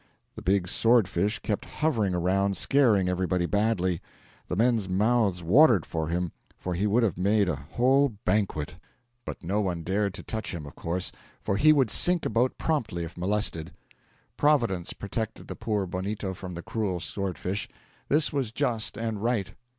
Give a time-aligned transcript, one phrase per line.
[0.35, 4.01] The big sword fish kept hovering around, scaring everybody badly.
[4.47, 8.77] The men's mouths watered for him, for he would have made a whole banquet;
[9.25, 12.57] but no one dared to touch him, of course, for he would sink a boat
[12.57, 13.73] promptly if molested.
[14.37, 17.69] Providence protected the poor bonito from the cruel sword fish.
[18.09, 19.53] This was just and right.